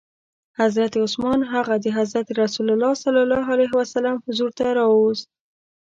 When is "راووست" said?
4.77-5.27